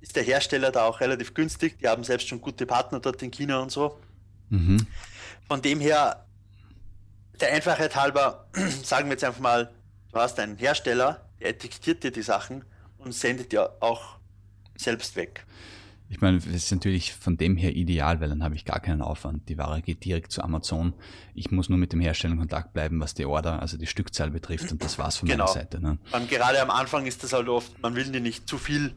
[0.00, 1.78] ist der Hersteller da auch relativ günstig.
[1.78, 3.98] Die haben selbst schon gute Partner dort in China und so.
[4.50, 4.86] Mhm.
[5.46, 6.24] Von dem her,
[7.40, 8.46] der Einfachheit halber,
[8.82, 9.70] sagen wir jetzt einfach mal,
[10.12, 12.64] du hast einen Hersteller, der etikettiert dir die Sachen
[12.98, 14.16] und sendet dir auch
[14.76, 15.44] selbst weg.
[16.10, 19.02] Ich meine, das ist natürlich von dem her ideal, weil dann habe ich gar keinen
[19.02, 19.48] Aufwand.
[19.48, 20.94] Die Ware geht direkt zu Amazon.
[21.34, 24.30] Ich muss nur mit dem Hersteller in Kontakt bleiben, was die Order, also die Stückzahl
[24.30, 25.44] betrifft und das war's von genau.
[25.44, 25.80] meiner Seite.
[25.80, 25.98] Ne?
[26.12, 28.94] Und gerade am Anfang ist das halt oft, man will die nicht zu viel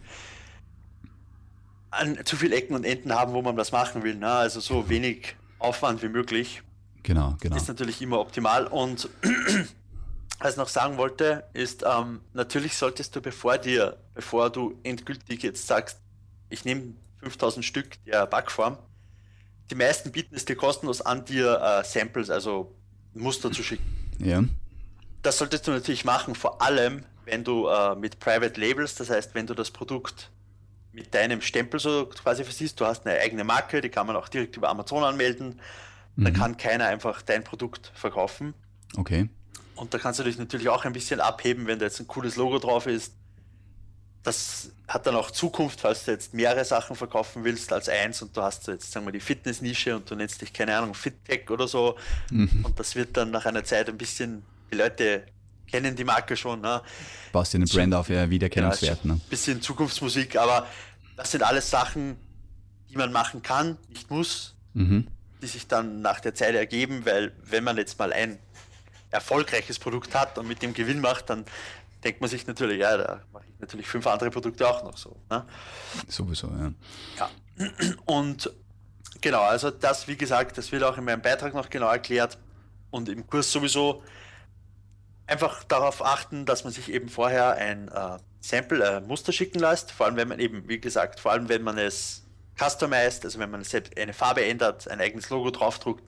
[1.91, 4.15] an zu viel Ecken und Enden haben, wo man das machen will.
[4.15, 4.31] Ne?
[4.31, 6.63] Also so wenig Aufwand wie möglich.
[7.03, 7.55] Genau, genau.
[7.55, 8.67] Ist natürlich immer optimal.
[8.67, 9.09] Und
[10.39, 15.43] was ich noch sagen wollte, ist, ähm, natürlich solltest du, bevor dir, bevor du endgültig
[15.43, 16.00] jetzt sagst,
[16.51, 18.77] ich nehme 5000 Stück der Backform.
[19.69, 22.75] Die meisten bieten es dir kostenlos an, dir äh, Samples, also
[23.13, 23.85] Muster zu schicken.
[24.19, 24.43] Ja.
[25.21, 29.35] Das solltest du natürlich machen, vor allem wenn du äh, mit Private Labels, das heißt,
[29.35, 30.31] wenn du das Produkt
[30.91, 34.27] mit deinem Stempel so quasi versiehst, du hast eine eigene Marke, die kann man auch
[34.27, 35.59] direkt über Amazon anmelden,
[36.15, 36.23] mhm.
[36.25, 38.53] dann kann keiner einfach dein Produkt verkaufen.
[38.97, 39.29] Okay.
[39.75, 42.35] Und da kannst du dich natürlich auch ein bisschen abheben, wenn da jetzt ein cooles
[42.35, 43.13] Logo drauf ist.
[44.23, 48.35] Das hat dann auch Zukunft, falls du jetzt mehrere Sachen verkaufen willst als eins und
[48.35, 51.67] du hast jetzt, sagen wir, die Fitness-Nische und du nennst dich, keine Ahnung, FitTech oder
[51.67, 51.97] so.
[52.29, 52.63] Mhm.
[52.63, 55.25] Und das wird dann nach einer Zeit ein bisschen, die Leute
[55.71, 56.61] kennen die Marke schon.
[56.61, 56.81] Ne?
[57.31, 59.05] Baust dir eine Brand auf, ja, Wiedererkennungswert.
[59.05, 59.19] Ne?
[59.29, 60.67] Bisschen Zukunftsmusik, aber
[61.15, 62.17] das sind alles Sachen,
[62.89, 65.07] die man machen kann, nicht muss, mhm.
[65.41, 68.37] die sich dann nach der Zeit ergeben, weil wenn man jetzt mal ein
[69.09, 71.45] erfolgreiches Produkt hat und mit dem Gewinn macht, dann
[72.03, 75.15] denkt man sich natürlich, ja, da mache ich natürlich fünf andere Produkte auch noch so.
[75.29, 75.45] Ne?
[76.07, 76.73] Sowieso, ja.
[77.17, 77.29] Ja.
[78.05, 78.51] Und
[79.21, 82.37] genau, also das, wie gesagt, das wird auch in meinem Beitrag noch genau erklärt
[82.89, 84.03] und im Kurs sowieso
[85.27, 89.91] einfach darauf achten, dass man sich eben vorher ein äh, Sample, äh, Muster schicken lässt,
[89.91, 92.25] vor allem wenn man eben, wie gesagt, vor allem wenn man es
[92.59, 96.03] customized, also wenn man selbst eine Farbe ändert, ein eigenes Logo draufdruckt,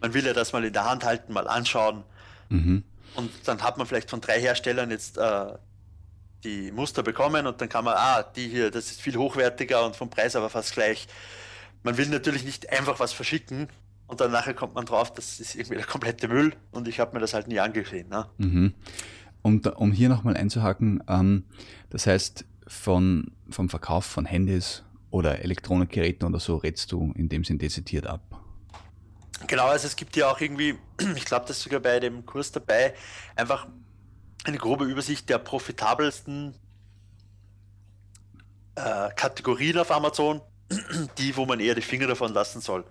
[0.00, 2.04] man will ja das mal in der Hand halten, mal anschauen,
[2.48, 2.84] Mhm.
[3.14, 5.46] Und dann hat man vielleicht von drei Herstellern jetzt äh,
[6.44, 9.96] die Muster bekommen und dann kann man, ah, die hier, das ist viel hochwertiger und
[9.96, 11.06] vom Preis aber fast gleich.
[11.82, 13.68] Man will natürlich nicht einfach was verschicken
[14.06, 17.14] und dann nachher kommt man drauf, das ist irgendwie der komplette Müll und ich habe
[17.14, 18.08] mir das halt nie angesehen.
[18.08, 18.26] Ne?
[18.38, 18.74] Mhm.
[19.42, 21.44] Und um hier nochmal einzuhaken, ähm,
[21.90, 27.44] das heißt, von, vom Verkauf von Handys oder Elektronikgeräten oder so rätst du in dem
[27.44, 28.43] Sinn dezidiert ab.
[29.46, 30.78] Genau, also es gibt ja auch irgendwie,
[31.16, 32.94] ich glaube, das ist sogar bei dem Kurs dabei,
[33.36, 33.66] einfach
[34.44, 36.54] eine grobe Übersicht der profitabelsten
[38.74, 40.40] äh, Kategorien auf Amazon,
[41.18, 42.84] die, wo man eher die Finger davon lassen soll.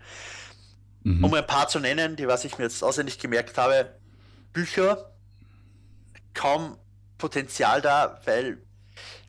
[1.03, 1.23] Mhm.
[1.23, 3.93] Um ein paar zu nennen, die was ich mir jetzt auswendig gemerkt habe,
[4.53, 5.11] Bücher,
[6.33, 6.77] kaum
[7.17, 8.61] Potenzial da, weil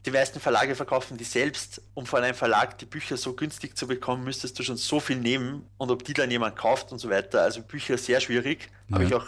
[0.07, 1.81] die meisten Verlage verkaufen die selbst.
[1.95, 5.17] Um von einem Verlag die Bücher so günstig zu bekommen, müsstest du schon so viel
[5.17, 7.43] nehmen und ob die dann jemand kauft und so weiter.
[7.43, 8.69] Also Bücher sehr schwierig.
[8.89, 8.95] Ja.
[8.95, 9.27] Habe ich auch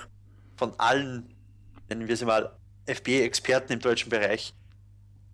[0.57, 1.35] von allen,
[1.89, 2.53] nennen wir sie mal,
[2.87, 4.55] FBA-Experten im deutschen Bereich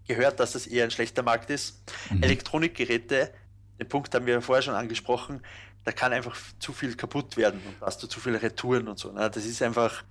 [0.07, 1.83] gehört, dass das eher ein schlechter Markt ist.
[2.11, 2.23] Mhm.
[2.23, 3.33] Elektronikgeräte,
[3.79, 5.41] den Punkt haben wir vorher schon angesprochen,
[5.85, 9.12] da kann einfach zu viel kaputt werden und hast du zu viele Retouren und so.
[9.12, 9.29] Ne?
[9.31, 10.05] Das ist einfach,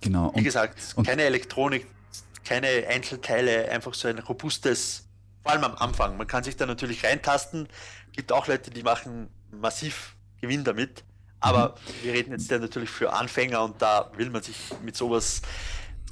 [0.00, 0.32] genau.
[0.34, 1.86] wie gesagt, keine Elektronik,
[2.46, 5.08] keine Einzelteile, einfach so ein robustes,
[5.42, 6.16] vor allem am Anfang.
[6.16, 7.68] Man kann sich da natürlich reintasten.
[8.12, 11.04] Gibt auch Leute, die machen massiv Gewinn damit.
[11.40, 12.04] Aber mhm.
[12.04, 15.42] wir reden jetzt ja natürlich für Anfänger und da will man sich mit sowas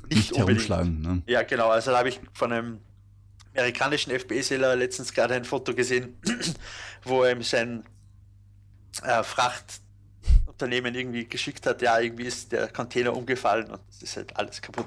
[0.08, 1.02] nicht, nicht unbedingt.
[1.02, 1.22] Ne?
[1.26, 1.70] Ja, genau.
[1.70, 2.80] Also da habe ich von einem
[3.56, 6.18] amerikanischen FBA-Seller letztens gerade ein Foto gesehen,
[7.04, 7.84] wo er sein
[9.02, 9.80] äh, Fracht
[10.54, 14.62] Unternehmen irgendwie geschickt hat, ja, irgendwie ist der Container umgefallen und es ist halt alles
[14.62, 14.86] kaputt.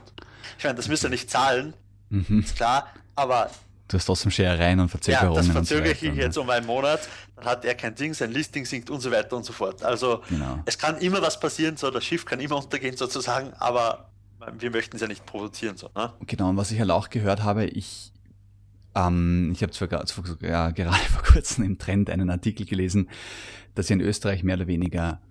[0.58, 1.74] Ich meine, das müsst ihr nicht zahlen,
[2.10, 2.40] mhm.
[2.40, 3.52] ist klar, aber.
[3.90, 5.34] Du hast trotzdem Scherereien und Verzögerungen.
[5.34, 6.22] Ja, das verzögere so ich ne?
[6.22, 9.36] jetzt um einen Monat, dann hat er kein Ding, sein Listing sinkt und so weiter
[9.36, 9.84] und so fort.
[9.84, 10.62] Also, genau.
[10.66, 14.10] es kann immer was passieren, so, das Schiff kann immer untergehen sozusagen, aber
[14.58, 15.76] wir möchten es ja nicht provozieren.
[15.76, 16.14] So, ne?
[16.26, 18.14] Genau, und was ich halt auch gehört habe, ich
[18.96, 19.90] ähm, ich habe zwar
[20.42, 23.10] ja, gerade vor kurzem im Trend einen Artikel gelesen,
[23.76, 25.22] dass in Österreich mehr oder weniger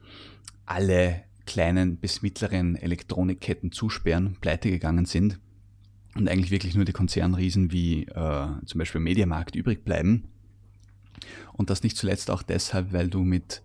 [0.66, 5.38] alle kleinen bis mittleren Elektronikketten zusperren, pleite gegangen sind
[6.16, 10.28] und eigentlich wirklich nur die Konzernriesen wie äh, zum Beispiel Mediamarkt übrig bleiben.
[11.52, 13.62] Und das nicht zuletzt auch deshalb, weil du mit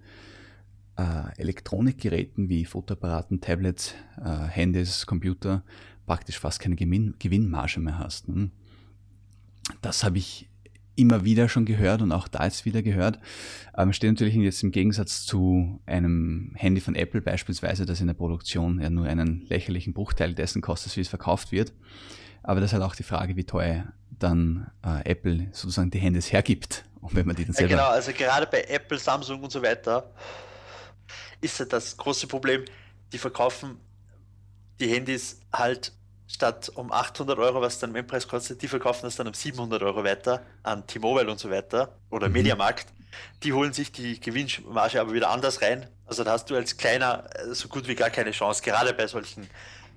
[0.96, 5.64] äh, Elektronikgeräten wie Fotoapparaten, Tablets, äh, Handys, Computer
[6.06, 8.28] praktisch fast keine Gewinn Gewinnmarge mehr hast.
[8.28, 8.52] Ne?
[9.82, 10.50] Das habe ich
[11.02, 13.20] immer wieder schon gehört und auch da jetzt wieder gehört.
[13.76, 18.14] Ähm, steht natürlich jetzt im Gegensatz zu einem Handy von Apple beispielsweise, das in der
[18.14, 21.74] Produktion ja nur einen lächerlichen Bruchteil dessen kostet, wie es verkauft wird.
[22.44, 26.32] Aber das ist halt auch die Frage, wie teuer dann äh, Apple sozusagen die Handys
[26.32, 26.86] hergibt.
[27.02, 29.62] Und wenn man die dann selber ja, genau, also gerade bei Apple, Samsung und so
[29.62, 30.12] weiter
[31.42, 32.64] ist ja das große Problem,
[33.12, 33.78] die verkaufen
[34.80, 35.92] die Handys halt
[36.34, 40.04] statt um 800 Euro, was dann Mainpreis kostet, die verkaufen das dann um 700 Euro
[40.04, 42.34] weiter an T-Mobile und so weiter oder mhm.
[42.34, 42.88] Mediamarkt.
[43.44, 45.88] Die holen sich die Gewinnmarge aber wieder anders rein.
[46.06, 49.08] Also da hast du als kleiner äh, so gut wie gar keine Chance, gerade bei
[49.08, 49.50] solchen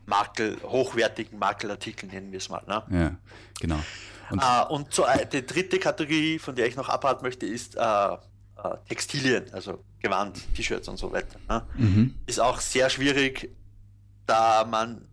[0.06, 2.62] Makel, hochwertigen Makelartikeln nennen wir es mal.
[2.66, 2.82] Ne?
[2.90, 3.16] Ja,
[3.60, 3.80] genau.
[4.30, 7.76] Und, äh, und so, äh, die dritte Kategorie, von der ich noch abhalten möchte, ist
[7.76, 8.16] äh, äh
[8.88, 11.38] Textilien, also Gewand, T-Shirts und so weiter.
[11.48, 11.66] Ne?
[11.76, 12.14] Mhm.
[12.26, 13.50] Ist auch sehr schwierig,
[14.26, 15.06] da man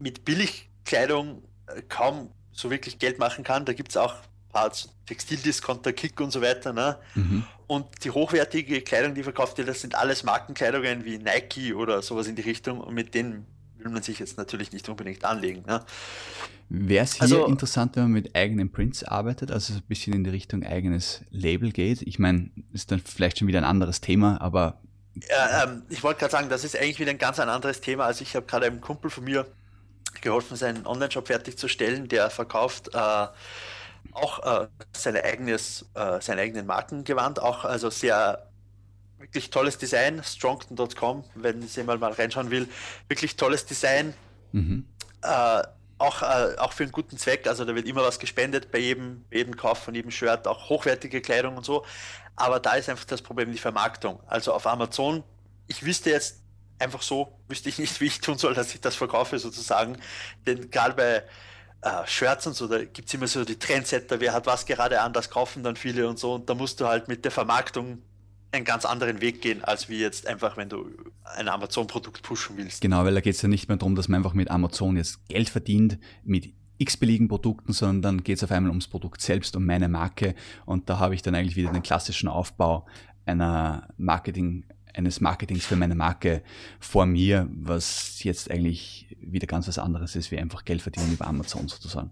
[0.00, 3.64] mit Billigkleidung äh, kaum so wirklich Geld machen kann.
[3.64, 4.14] Da gibt es auch
[4.50, 6.72] Parts, Textildiscounter, Kick und so weiter.
[6.72, 6.98] Ne?
[7.14, 7.44] Mhm.
[7.66, 12.26] Und die hochwertige Kleidung, die verkauft wird, das sind alles Markenkleidungen wie Nike oder sowas
[12.26, 12.80] in die Richtung.
[12.80, 13.46] Und mit denen
[13.78, 15.62] will man sich jetzt natürlich nicht unbedingt anlegen.
[15.66, 15.84] Ne?
[16.68, 20.24] Wäre es hier also, interessant, wenn man mit eigenen Prints arbeitet, also ein bisschen in
[20.24, 22.02] die Richtung eigenes Label geht?
[22.02, 24.80] Ich meine, ist dann vielleicht schon wieder ein anderes Thema, aber.
[25.28, 28.04] Ja, ähm, ich wollte gerade sagen, das ist eigentlich wieder ein ganz ein anderes Thema.
[28.04, 29.46] Also ich habe gerade einem Kumpel von mir
[30.20, 33.26] geholfen, seinen Online-Shop fertigzustellen, der verkauft äh,
[34.12, 38.46] auch äh, seine eigenes, äh, seine eigenen Markengewand, auch also sehr
[39.18, 42.68] wirklich tolles Design, strongton.com, wenn Sie mal, mal reinschauen will,
[43.08, 44.14] wirklich tolles Design.
[44.52, 44.86] Mhm.
[45.22, 45.62] Äh,
[45.98, 49.24] auch, äh, auch für einen guten Zweck, also da wird immer was gespendet bei jedem,
[49.30, 51.84] bei jedem Kauf von jedem Shirt, auch hochwertige Kleidung und so.
[52.36, 54.18] Aber da ist einfach das Problem die Vermarktung.
[54.26, 55.22] Also auf Amazon,
[55.66, 56.40] ich wüsste jetzt
[56.80, 59.96] einfach so, wüsste ich nicht, wie ich tun soll, dass ich das verkaufe sozusagen.
[60.46, 61.22] Denn gerade bei
[61.82, 65.00] äh, Shirts und so, da gibt es immer so die Trendsetter, wer hat was gerade
[65.00, 66.34] an, das kaufen dann viele und so.
[66.34, 68.02] Und da musst du halt mit der Vermarktung
[68.52, 70.90] einen ganz anderen Weg gehen, als wie jetzt einfach, wenn du
[71.36, 72.80] ein Amazon-Produkt pushen willst.
[72.80, 75.26] Genau, weil da geht es ja nicht mehr darum, dass man einfach mit Amazon jetzt
[75.28, 79.66] Geld verdient, mit x-beliebigen Produkten, sondern dann geht es auf einmal ums Produkt selbst, um
[79.66, 80.34] meine Marke.
[80.64, 82.86] Und da habe ich dann eigentlich wieder den klassischen Aufbau
[83.26, 86.42] einer Marketing, eines Marketings für meine Marke
[86.78, 91.26] vor mir, was jetzt eigentlich wieder ganz was anderes ist, wie einfach Geld verdienen über
[91.26, 92.10] Amazon sozusagen.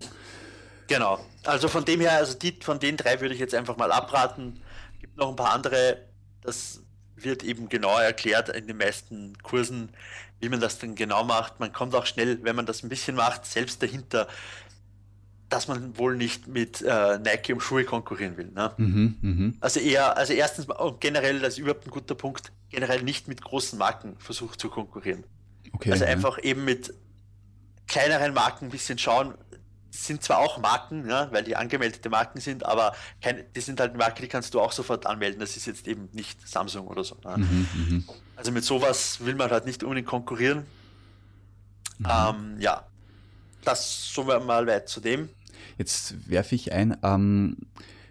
[0.86, 1.18] Genau.
[1.44, 4.60] Also von dem her, also die, von den drei würde ich jetzt einfach mal abraten.
[5.00, 5.98] Gibt noch ein paar andere
[6.48, 6.82] das
[7.16, 9.90] wird eben genau erklärt in den meisten Kursen,
[10.40, 11.58] wie man das dann genau macht.
[11.60, 14.28] Man kommt auch schnell, wenn man das ein bisschen macht, selbst dahinter,
[15.48, 18.50] dass man wohl nicht mit äh, Nike um Schuhe konkurrieren will.
[18.54, 18.72] Ne?
[18.76, 19.52] Mhm, mh.
[19.60, 23.42] Also eher, also erstens und generell, das ist überhaupt ein guter Punkt, generell nicht mit
[23.42, 25.24] großen Marken versucht zu konkurrieren.
[25.72, 26.10] Okay, also ja.
[26.10, 26.94] einfach eben mit
[27.86, 29.34] kleineren Marken ein bisschen schauen,
[29.90, 33.96] sind zwar auch Marken, ja, weil die angemeldete Marken sind, aber kein, die sind halt
[33.96, 35.40] Marken, die kannst du auch sofort anmelden.
[35.40, 37.16] Das ist jetzt eben nicht Samsung oder so.
[37.24, 37.38] Ne?
[37.38, 38.04] Mhm, mhm,
[38.36, 40.66] also mit sowas will man halt nicht unbedingt konkurrieren.
[41.98, 42.06] Mhm.
[42.06, 42.86] Ähm, ja,
[43.64, 45.30] das so mal weit zu dem.
[45.78, 47.56] Jetzt werfe ich ein, ähm,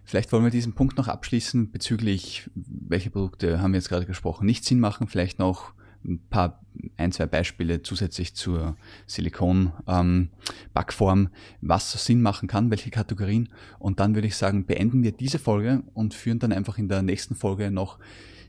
[0.08, 4.46] vielleicht wollen wir diesen Punkt noch abschließen bezüglich, welche Produkte haben wir jetzt gerade gesprochen,
[4.46, 5.74] nicht Sinn machen, vielleicht noch
[6.06, 6.62] ein paar,
[6.96, 11.30] ein, zwei Beispiele zusätzlich zur Silikon-Backform, ähm,
[11.62, 13.50] was Sinn machen kann, welche Kategorien.
[13.80, 17.02] Und dann würde ich sagen, beenden wir diese Folge und führen dann einfach in der
[17.02, 18.00] nächsten Folge noch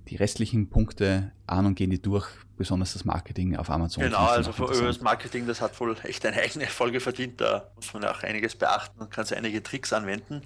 [0.09, 4.05] die restlichen Punkte an und gehen die durch, besonders das Marketing auf Amazon.
[4.05, 7.41] Genau, also für das Marketing, das hat wohl echt eine eigene Folge verdient.
[7.41, 10.43] Da muss man auch einiges beachten und kann so einige Tricks anwenden.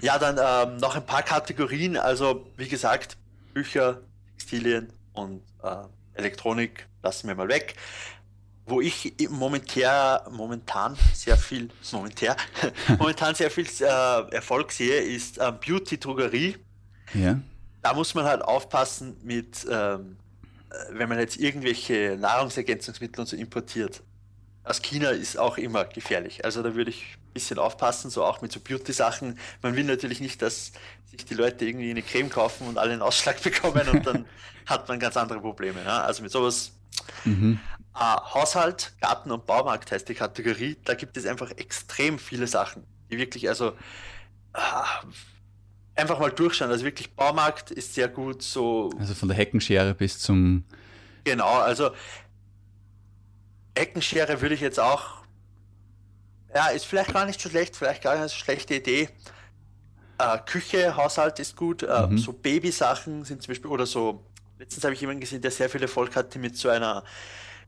[0.00, 1.96] Ja, dann ähm, noch ein paar Kategorien.
[1.96, 3.16] Also wie gesagt,
[3.52, 4.02] Bücher,
[4.36, 5.76] Textilien und äh,
[6.14, 7.74] Elektronik lassen wir mal weg.
[8.66, 12.36] Wo ich momentär, momentan sehr viel, momentär,
[12.98, 16.56] momentan sehr viel äh, Erfolg sehe, ist äh, Beauty-Drogerie.
[17.14, 17.40] Ja.
[17.82, 20.16] Da muss man halt aufpassen mit, ähm,
[20.70, 24.02] äh, wenn man jetzt irgendwelche Nahrungsergänzungsmittel und so importiert.
[24.64, 26.44] Aus China ist auch immer gefährlich.
[26.44, 29.38] Also da würde ich ein bisschen aufpassen, so auch mit so Beauty-Sachen.
[29.62, 30.72] Man will natürlich nicht, dass
[31.10, 34.26] sich die Leute irgendwie eine Creme kaufen und alle einen Ausschlag bekommen und dann
[34.66, 35.82] hat man ganz andere Probleme.
[35.82, 36.02] Ja?
[36.02, 36.72] Also mit sowas.
[37.24, 37.58] Mhm.
[37.94, 40.76] Äh, Haushalt, Garten und Baumarkt heißt die Kategorie.
[40.84, 43.72] Da gibt es einfach extrem viele Sachen, die wirklich, also
[44.52, 44.60] äh,
[46.00, 46.70] einfach mal durchschauen.
[46.70, 48.42] Also wirklich Baumarkt ist sehr gut.
[48.42, 50.64] So also von der Heckenschere bis zum.
[51.24, 51.90] Genau, also
[53.76, 55.20] Heckenschere würde ich jetzt auch.
[56.54, 59.08] Ja, ist vielleicht gar nicht so schlecht, vielleicht gar keine so schlechte Idee.
[60.18, 61.84] Äh, Küche, Haushalt ist gut.
[61.84, 62.18] Äh, mhm.
[62.18, 64.24] So Babysachen sind zum Beispiel oder so
[64.60, 67.02] Letztens habe ich jemanden gesehen, der sehr viel Erfolg hatte mit so einer,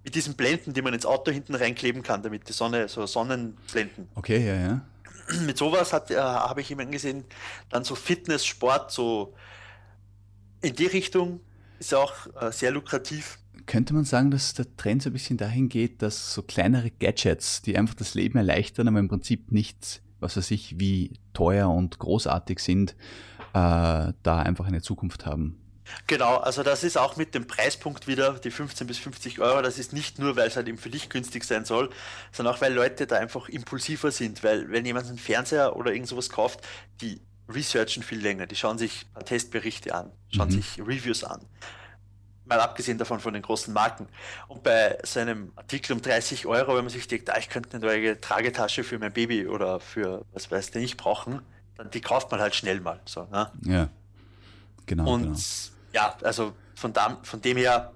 [0.05, 4.09] mit diesen Blenden, die man ins Auto hinten reinkleben kann, damit die Sonne, so Sonnenblenden.
[4.15, 4.81] Okay, ja, ja.
[5.47, 7.25] Mit sowas hat, äh, habe ich jemanden gesehen,
[7.69, 9.35] dann so Fitness, Sport, so
[10.61, 11.41] in die Richtung
[11.79, 13.39] ist auch äh, sehr lukrativ.
[13.67, 17.63] Könnte man sagen, dass der Trend so ein bisschen dahin geht, dass so kleinere Gadgets,
[17.63, 21.99] die einfach das Leben erleichtern, aber im Prinzip nicht, was weiß ich, wie teuer und
[21.99, 22.93] großartig sind,
[23.55, 25.62] äh, da einfach eine Zukunft haben?
[26.07, 29.79] Genau, also das ist auch mit dem Preispunkt wieder, die 15 bis 50 Euro, das
[29.79, 31.91] ist nicht nur, weil es halt eben für dich günstig sein soll,
[32.31, 36.09] sondern auch, weil Leute da einfach impulsiver sind, weil wenn jemand einen Fernseher oder irgend
[36.09, 36.61] sowas kauft,
[37.01, 40.53] die researchen viel länger, die schauen sich Testberichte an, schauen mhm.
[40.53, 41.45] sich Reviews an.
[42.45, 44.09] Mal abgesehen davon von den großen Marken.
[44.49, 47.77] Und bei so einem Artikel um 30 Euro, wenn man sich denkt, ah, ich könnte
[47.77, 51.43] eine neue Tragetasche für mein Baby oder für was weiß ich brauchen,
[51.77, 53.01] dann die kauft man halt schnell mal.
[53.05, 53.51] So, ne?
[53.65, 53.89] Ja.
[54.87, 55.13] Genau.
[55.13, 55.37] Und genau
[55.93, 57.93] ja, also von, da, von dem her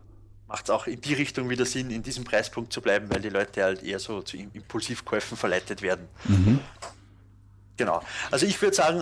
[0.47, 3.31] macht es auch in die Richtung wieder Sinn, in diesem Preispunkt zu bleiben, weil die
[3.31, 6.09] Leute halt eher so zu Impulsivkäufen verleitet werden.
[6.25, 6.61] Mhm.
[7.77, 8.01] Genau.
[8.31, 9.01] Also ich würde sagen,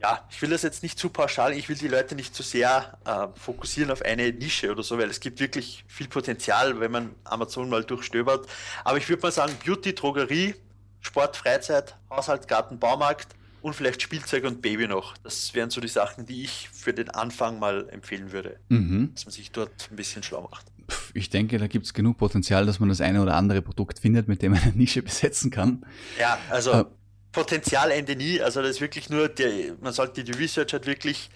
[0.00, 2.98] ja, ich will das jetzt nicht zu pauschal, ich will die Leute nicht zu sehr
[3.04, 7.14] äh, fokussieren auf eine Nische oder so, weil es gibt wirklich viel Potenzial, wenn man
[7.24, 8.46] Amazon mal durchstöbert.
[8.84, 10.54] Aber ich würde mal sagen, Beauty, Drogerie,
[11.00, 15.16] Sport, Freizeit, Haushalt, Garten, Baumarkt und vielleicht Spielzeug und Baby noch.
[15.18, 19.10] Das wären so die Sachen, die ich für den Anfang mal empfehlen würde, mhm.
[19.14, 20.66] dass man sich dort ein bisschen schlau macht.
[21.14, 24.28] Ich denke, da gibt es genug Potenzial, dass man das eine oder andere Produkt findet,
[24.28, 25.84] mit dem man eine Nische besetzen kann.
[26.18, 26.84] Ja, also äh,
[27.32, 28.40] Potenzialende nie.
[28.40, 31.30] Also das ist wirklich nur, der, man sollte die Research halt wirklich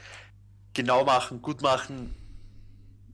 [0.72, 2.14] genau machen, gut machen,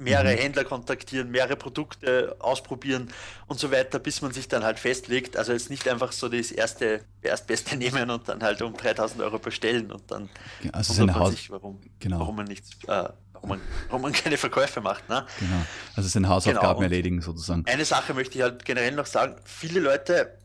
[0.01, 0.39] mehrere mhm.
[0.39, 3.09] Händler kontaktieren, mehrere Produkte ausprobieren
[3.47, 5.37] und so weiter, bis man sich dann halt festlegt.
[5.37, 9.39] Also jetzt nicht einfach so das erste, erstbeste nehmen und dann halt um 3000 Euro
[9.39, 10.29] bestellen und dann
[10.63, 12.21] ja, also wundert man Haus sich, warum, genau.
[12.21, 15.09] warum man nichts, äh, warum man, warum man keine Verkäufe macht.
[15.09, 15.27] Ne?
[15.39, 15.67] Genau.
[15.95, 16.83] Also seine Hausaufgaben genau.
[16.83, 17.65] erledigen sozusagen.
[17.67, 19.37] Eine Sache möchte ich halt generell noch sagen.
[19.45, 20.41] Viele Leute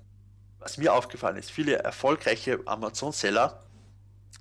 [0.66, 3.64] was mir aufgefallen ist, viele erfolgreiche Amazon-Seller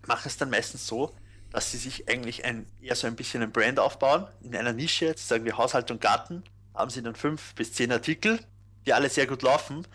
[0.07, 1.15] machen es dann meistens so,
[1.55, 5.05] dass sie sich eigentlich ein, eher so ein bisschen ein Brand aufbauen, in einer Nische,
[5.05, 6.43] jetzt sagen wir Haushalt und Garten,
[6.75, 8.41] haben sie dann fünf bis zehn Artikel,
[8.85, 9.87] die alle sehr gut laufen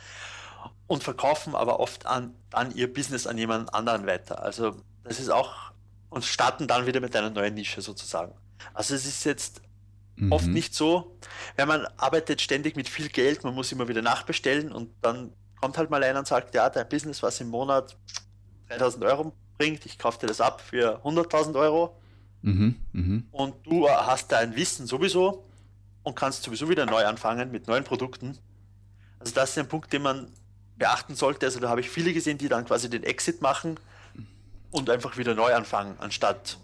[0.87, 4.41] und verkaufen aber oft an, dann ihr Business an jemand anderen weiter.
[4.41, 5.73] Also das ist auch,
[6.09, 8.33] und starten dann wieder mit einer neuen Nische sozusagen.
[8.73, 9.61] Also es ist jetzt
[10.15, 10.31] mhm.
[10.31, 11.17] oft nicht so,
[11.57, 15.77] wenn man arbeitet ständig mit viel Geld, man muss immer wieder nachbestellen und dann kommt
[15.77, 17.97] halt mal einer und sagt, ja, dein Business, was im Monat
[18.69, 21.95] 3000 Euro bringt, ich kaufe dir das ab für 100.000 Euro.
[22.41, 23.23] Mhm, mh.
[23.31, 25.43] Und du hast dein Wissen sowieso
[26.03, 28.37] und kannst sowieso wieder neu anfangen mit neuen Produkten.
[29.19, 30.27] Also das ist ein Punkt, den man
[30.77, 31.45] beachten sollte.
[31.45, 33.75] Also da habe ich viele gesehen, die dann quasi den Exit machen
[34.71, 36.57] und einfach wieder neu anfangen, anstatt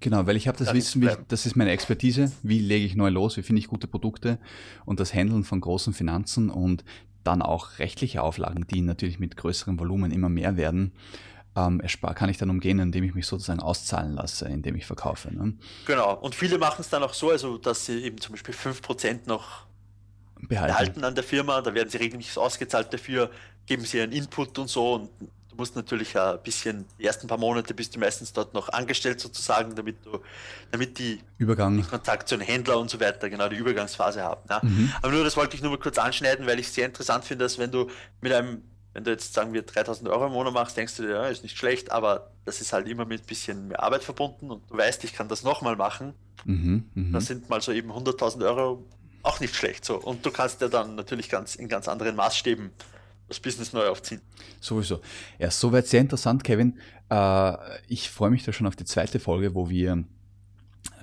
[0.00, 3.08] Genau, weil ich habe das Wissen, wie, das ist meine Expertise, wie lege ich neu
[3.08, 4.40] los, wie finde ich gute Produkte
[4.84, 6.84] und das Handeln von großen Finanzen und
[7.22, 10.90] dann auch rechtliche Auflagen, die natürlich mit größerem Volumen immer mehr werden,
[11.54, 11.82] ähm,
[12.14, 15.34] kann ich dann umgehen, indem ich mich sozusagen auszahlen lasse, indem ich verkaufe.
[15.34, 15.54] Ne?
[15.86, 19.20] Genau, und viele machen es dann auch so, also dass sie eben zum Beispiel 5%
[19.26, 19.66] noch
[20.40, 20.72] behalten.
[20.72, 23.30] behalten an der Firma, da werden sie regelmäßig ausgezahlt dafür,
[23.66, 25.10] geben sie ihren Input und so und
[25.52, 29.20] Du musst natürlich ein bisschen, die ersten paar Monate bist du meistens dort noch angestellt
[29.20, 30.18] sozusagen, damit du,
[30.70, 31.86] damit die Übergang.
[31.86, 34.40] Kontakt zu den Händlern und so weiter, genau die Übergangsphase haben.
[34.48, 34.60] Ja.
[34.62, 34.90] Mhm.
[35.02, 37.44] Aber nur das wollte ich nur mal kurz anschneiden, weil ich es sehr interessant finde,
[37.44, 37.90] dass wenn du
[38.22, 41.10] mit einem, wenn du jetzt sagen wir 3000 Euro im Monat machst, denkst du dir,
[41.10, 44.50] ja, ist nicht schlecht, aber das ist halt immer mit ein bisschen mehr Arbeit verbunden
[44.50, 46.14] und du weißt, ich kann das nochmal machen.
[46.44, 47.12] Mhm, mh.
[47.12, 48.84] Das sind mal so eben 100.000 Euro
[49.22, 49.96] auch nicht schlecht so.
[49.96, 52.70] Und du kannst ja dann natürlich ganz in ganz anderen Maßstäben
[53.28, 54.20] das Business neu aufziehen.
[54.60, 55.00] Sowieso.
[55.38, 56.78] Ja, soweit sehr interessant, Kevin.
[57.08, 60.04] Äh, ich freue mich da schon auf die zweite Folge, wo wir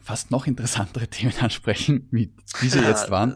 [0.10, 3.36] fast noch interessantere Themen ansprechen, wie diese jetzt waren.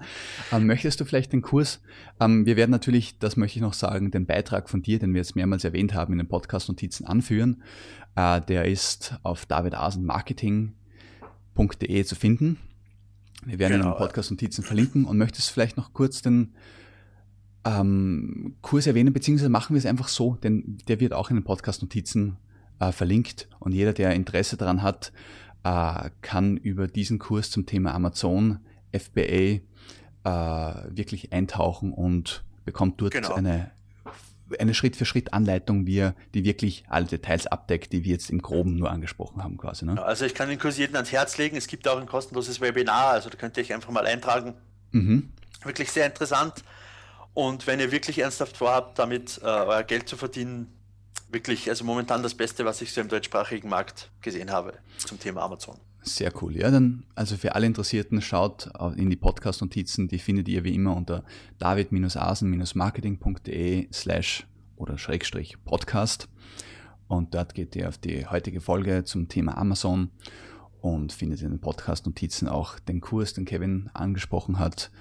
[0.51, 1.81] Ähm, möchtest du vielleicht den Kurs,
[2.19, 5.19] ähm, wir werden natürlich, das möchte ich noch sagen, den Beitrag von dir, den wir
[5.19, 7.61] jetzt mehrmals erwähnt haben, in den Podcast-Notizen anführen.
[8.15, 12.57] Äh, der ist auf davidasenmarketing.de zu finden.
[13.45, 13.89] Wir werden genau.
[13.89, 16.55] in den Podcast-Notizen verlinken und möchtest vielleicht noch kurz den
[17.65, 21.43] ähm, Kurs erwähnen, beziehungsweise machen wir es einfach so, denn der wird auch in den
[21.43, 22.37] Podcast-Notizen
[22.79, 25.13] äh, verlinkt und jeder, der Interesse daran hat,
[25.63, 28.59] äh, kann über diesen Kurs zum Thema Amazon
[28.91, 29.61] FBA äh,
[30.23, 33.33] wirklich eintauchen und bekommt dort genau.
[33.33, 33.71] eine
[34.59, 39.43] eine Schritt-für-Schritt-Anleitung, wie die wirklich alle Details abdeckt, die wir jetzt im Groben nur angesprochen
[39.43, 39.85] haben, quasi.
[39.85, 40.03] Ne?
[40.03, 41.57] Also ich kann den Kurs jedem ans Herz legen.
[41.57, 44.55] Es gibt auch ein kostenloses Webinar, also da könnt ihr euch einfach mal eintragen.
[44.91, 45.31] Mhm.
[45.63, 46.63] Wirklich sehr interessant.
[47.33, 50.72] Und wenn ihr wirklich ernsthaft vorhabt, damit äh, euer Geld zu verdienen,
[51.33, 55.41] wirklich, also momentan das Beste, was ich so im deutschsprachigen Markt gesehen habe zum Thema
[55.41, 55.75] Amazon.
[56.01, 56.55] Sehr cool.
[56.55, 60.95] Ja, dann, also für alle Interessierten, schaut in die Podcast-Notizen, die findet ihr wie immer
[60.95, 61.23] unter
[61.59, 66.27] david-asen-marketing.de slash oder Schrägstrich Podcast.
[67.07, 70.09] Und dort geht ihr auf die heutige Folge zum Thema Amazon
[70.81, 74.91] und findet in den Podcast-Notizen auch den Kurs, den Kevin angesprochen hat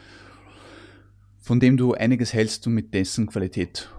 [1.42, 3.90] von dem du einiges hältst und mit dessen Qualität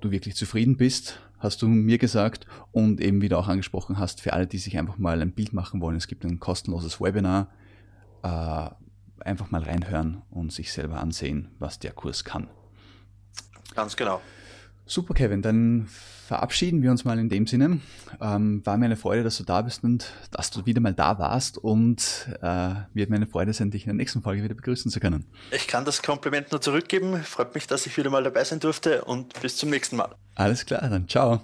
[0.00, 4.32] du wirklich zufrieden bist, hast du mir gesagt und eben wieder auch angesprochen hast, für
[4.32, 5.96] alle, die sich einfach mal ein Bild machen wollen.
[5.96, 7.48] Es gibt ein kostenloses Webinar.
[8.22, 8.70] Äh,
[9.24, 12.48] einfach mal reinhören und sich selber ansehen, was der Kurs kann.
[13.74, 14.20] Ganz genau.
[14.90, 15.40] Super, Kevin.
[15.40, 15.86] Dann
[16.26, 17.78] verabschieden wir uns mal in dem Sinne.
[18.20, 21.20] Ähm, war mir eine Freude, dass du da bist und dass du wieder mal da
[21.20, 24.90] warst und äh, wird mir eine Freude sein, dich in der nächsten Folge wieder begrüßen
[24.90, 25.26] zu können.
[25.52, 27.22] Ich kann das Kompliment nur zurückgeben.
[27.22, 30.12] Freut mich, dass ich wieder mal dabei sein durfte und bis zum nächsten Mal.
[30.34, 31.40] Alles klar, dann ciao.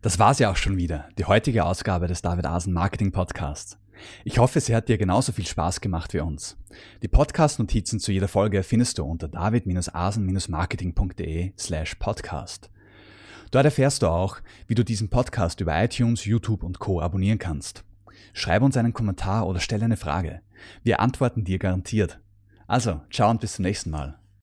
[0.00, 3.78] Das war's ja auch schon wieder, die heutige Ausgabe des David Asen Marketing Podcasts.
[4.24, 6.56] Ich hoffe, sie hat dir genauso viel Spaß gemacht wie uns.
[7.02, 12.70] Die Podcast-Notizen zu jeder Folge findest du unter david-asen-marketing.de slash podcast.
[13.50, 17.00] Dort erfährst du auch, wie du diesen Podcast über iTunes, YouTube und Co.
[17.00, 17.84] abonnieren kannst.
[18.32, 20.40] Schreib uns einen Kommentar oder stell eine Frage.
[20.82, 22.20] Wir antworten dir garantiert.
[22.66, 24.18] Also, ciao und bis zum nächsten Mal.